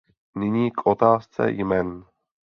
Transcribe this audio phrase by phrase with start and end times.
[0.37, 2.05] Nyní k otázce jmen.